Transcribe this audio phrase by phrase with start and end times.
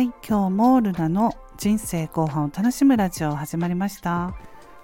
[0.00, 4.34] はい今日もルナの人生後半を楽しむラジオ始まりました。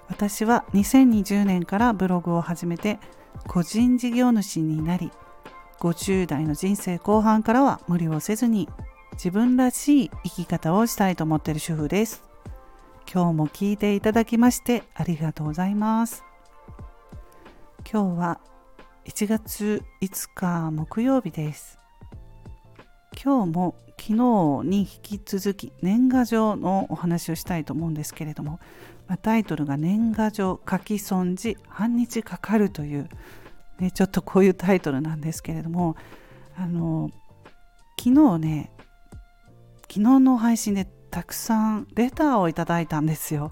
[0.07, 2.99] 私は2020年からブログを始めて
[3.47, 5.11] 個人事業主になり
[5.79, 8.69] 50代の人生後半からは無理をせずに
[9.13, 12.23] 自分らしい生き方をしたいと思っている主婦です。
[13.11, 16.23] 今日も聞いていただきましてありがとうございます。
[17.91, 18.39] 今日は
[19.07, 21.79] 1月5日木曜日です。
[23.23, 24.13] 今日も昨日
[24.63, 28.59] に引き続き年賀状のお話をしたいと思うんですけれども、
[29.23, 33.09] タイトルが年賀状書き損じ半日かかるという、
[33.79, 35.95] ね、ちょっとこういうタイトルなんですけれども
[36.55, 37.09] あの
[37.99, 38.71] 昨日ね
[39.83, 43.51] 昨日の配信でたくさんレターをいただいたんですよ。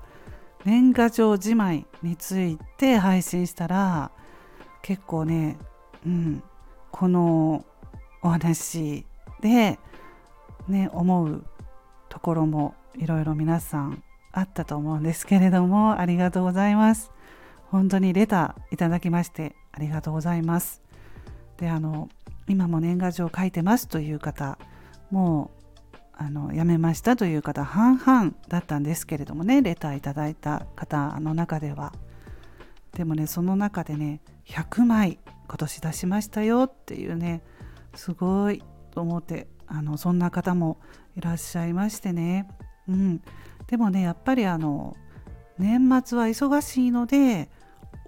[0.65, 4.11] 年賀状じまいについて配信したら
[4.81, 5.57] 結構ね、
[6.05, 6.43] うん、
[6.91, 7.65] この
[8.21, 9.05] お話
[9.45, 9.77] で、
[10.67, 11.45] ね、思う
[12.09, 17.11] ところもいろいろ皆さんあったと思うんですけれどもありがとうございます。
[17.69, 20.81] 本当にレターいただきましてありがとうございます。
[21.57, 22.09] であの
[22.47, 24.57] 今も年賀状書いてますという方
[25.11, 25.51] も
[25.93, 31.93] うあの辞めましたという方半々だったんですけれどもねレターいただいた方の中では。
[32.93, 37.43] でもねその中でね100枚今年出しましたよっていうね
[37.93, 38.63] すごい
[38.95, 40.79] と思ってあのそんな方も
[41.15, 42.47] いらっしゃいましてね、
[42.87, 43.21] うん、
[43.67, 44.95] でもねやっぱりあの
[45.59, 47.49] 年末は忙しいので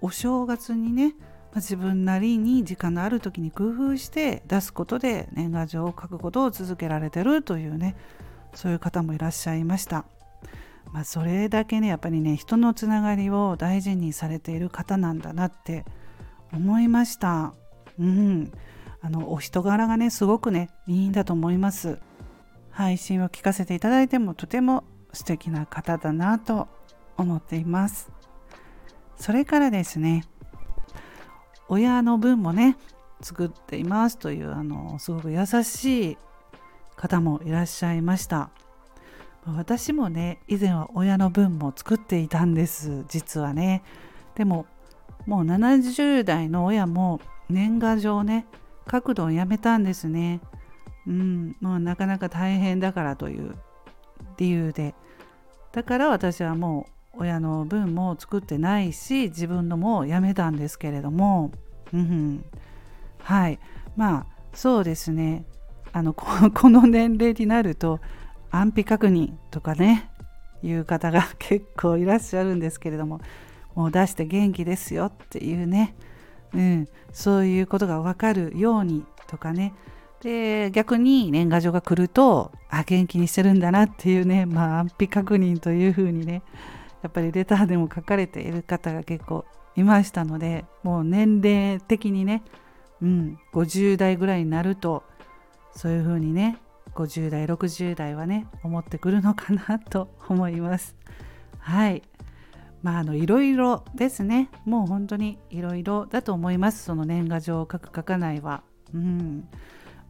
[0.00, 1.14] お正月にね
[1.54, 7.96] 自分なりに時間のある時に工夫して出すことで年賀状を書くことを続けられてるというね
[8.54, 10.04] そういう方もいらっしゃいました。
[10.92, 15.84] まあ、それだけねやっぱりね人のつながりを大事にされている方なんだなって
[16.52, 17.52] 思いました。
[17.98, 18.52] うん、
[19.00, 21.98] あのお人柄がねすごくねいいんだと思います。
[22.70, 26.68] 配信を聞かせていただいてもとても素敵な方だなと
[27.16, 28.10] 思っています。
[29.16, 30.24] それからですね
[31.68, 32.76] 親の分もね
[33.20, 36.18] 作っていますというあのすごく優しい
[36.96, 38.50] 方もいらっしゃいました。
[39.46, 43.82] 私もね以前は親の分も作っていたんです実はね。
[44.34, 44.66] でも
[45.26, 48.46] もう70代の親も年賀状ね
[48.88, 50.40] 角度をやめたんですね。
[51.06, 53.54] うん、もうなかなか大変だからという
[54.36, 54.94] 理由で。
[55.72, 61.52] だから私はもう親の分も作ってないし自分のもやめたんですけれども、
[61.92, 62.44] うん、
[63.18, 63.60] はい。
[63.96, 65.44] まあそうですね。
[65.92, 68.00] あの この年齢になると
[68.50, 70.10] 安否確認とかね
[70.62, 73.20] いう方が結構いらっしゃるんですけれども
[73.74, 75.94] もう出して元気ですよっていうね。
[76.54, 79.74] うん、そういうことが分かるようにとかね。
[80.20, 86.42] で逆に年賀状が来るとあ元気にしてるんだなっていうね、まあ、安否確認というふうにね
[87.02, 89.44] やっぱりレターでも書かれている方が結構
[89.76, 92.42] いましたのでもう年齢的にね、
[93.00, 95.04] うん、50代ぐらいになると
[95.76, 96.58] そういうふうにね
[96.94, 100.96] 50代60代はね思ってくるのかなと思います。
[101.60, 102.02] はい。
[102.82, 104.50] まああのいろいろですね。
[104.64, 106.84] もう本当にいろいろだと思います。
[106.84, 108.62] その年賀状を書く書かないは。
[108.94, 109.48] うん。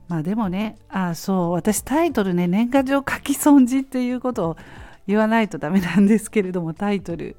[0.08, 1.52] まあでもねあそう。
[1.52, 4.56] 私タイトルね年賀状書き損じっていうことを
[5.06, 7.36] 言わないとダメなんですけれどもタイトル。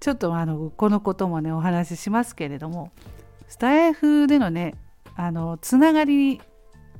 [0.00, 2.92] ちょっとあのこのこともねお話ししますけれども
[3.48, 4.74] スタイフでのね
[5.16, 6.40] あのつながり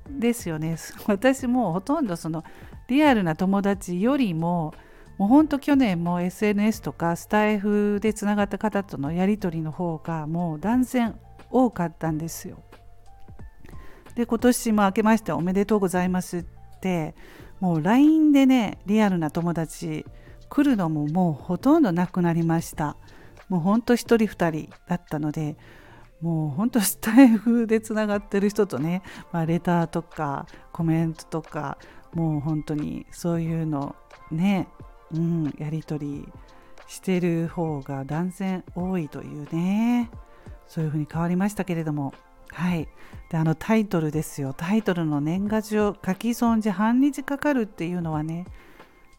[0.09, 0.77] ですよね。
[1.07, 2.45] 私もほとんどその
[2.89, 4.75] リアルな友達よりも
[5.19, 11.19] もうほんと去年も SNS とかスタイフでつながった方とのやり取りの方がもう断然
[11.51, 12.63] 多かったんですよ。
[14.17, 16.45] で今年も明けましておめでとうございますっ
[16.81, 17.15] て
[17.61, 20.05] もう LINE でねリアルな友達
[20.49, 22.97] 来るのももうほとんどなくなりました。
[23.49, 25.57] もうほんと1人2人だったので
[26.21, 29.03] もうほんとスタイフでつながってる人とね、
[29.33, 31.77] まあ、レターとかコメントとか
[32.15, 33.95] もう本当にそういうの
[34.31, 34.69] ね
[35.13, 36.29] うん、やり取り
[36.87, 40.11] してる方が断然多いというね。
[40.67, 42.15] そういうふうに変わりましたけれども。
[42.51, 42.89] はい。
[43.31, 44.55] であのタイトルですよ。
[44.57, 48.47] タイトルの年賀状書き損じ半日かかるっていうのはね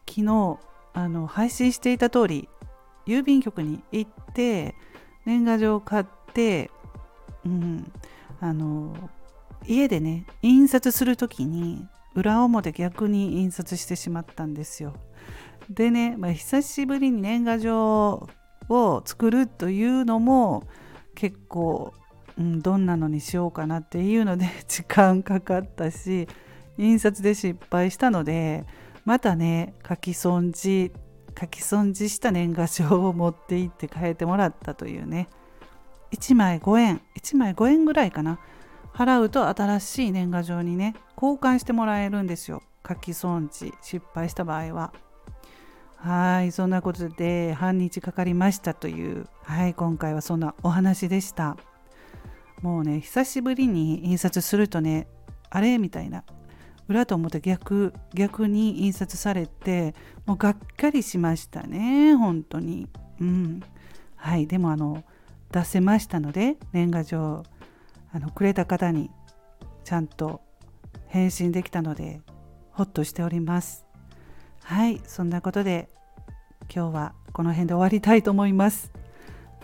[0.08, 0.58] 昨日
[0.94, 2.48] あの配信していた通り
[3.06, 4.74] 郵便局に行って
[5.26, 6.70] 年賀状を買って、
[7.44, 7.92] うん、
[8.40, 8.94] あの
[9.66, 14.94] 家でね印刷する時に裏表逆に印刷してしまったんですよ。
[15.70, 18.28] でね、まあ、久しぶりに年賀状
[18.68, 20.64] を作るというのも
[21.14, 21.92] 結構、
[22.38, 26.28] うん、どんなのにしようかなっていうので 時間かかったし
[26.78, 28.64] 印刷で失敗したので
[29.04, 30.92] またね書き損じ
[31.38, 35.28] 書き損じした年賀状を持って行って変えてもらったというね。
[36.12, 38.38] 1枚5円1枚5円ぐらいかな。
[38.94, 42.62] 払うと新しい年賀状にね交換してもらえるんですよ。
[42.88, 44.94] 書き損じ失敗した場合は。
[45.96, 51.56] はいそんなことで半日かかりましたというはい今回はそんなお話でした。
[52.62, 55.08] もうね久しぶりに印刷するとね
[55.50, 56.24] あれみたいな
[56.88, 59.94] 裏と表逆逆に印刷されて
[60.24, 62.88] もうがっかりしましたね本当に。
[63.20, 63.62] うん。
[64.16, 65.04] はいでもあの
[65.52, 67.42] 出せましたので年賀状
[68.12, 69.10] あのくれた方に
[69.84, 70.40] ちゃんと
[71.08, 72.20] 返信できたので
[72.72, 73.85] ほっとしております。
[74.66, 75.88] はいそんなことで
[76.74, 78.90] 今日はこの辺で終わりたいと思います。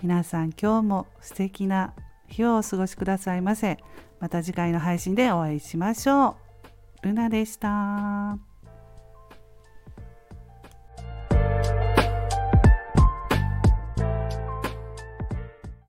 [0.00, 1.92] 皆さん今日も素敵な
[2.28, 3.78] 日をお過ごしくださいませ。
[4.20, 6.36] また次回の配信でお会いしましょ
[7.02, 7.06] う。
[7.06, 8.51] ルナでした。